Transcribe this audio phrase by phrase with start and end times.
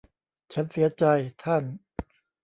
[0.53, 1.03] ฉันเสียใจ
[1.43, 1.63] ท่าน